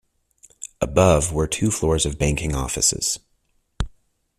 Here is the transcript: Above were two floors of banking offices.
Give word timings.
Above 0.81 1.31
were 1.31 1.45
two 1.45 1.69
floors 1.69 2.07
of 2.07 2.17
banking 2.17 2.55
offices. 2.55 3.19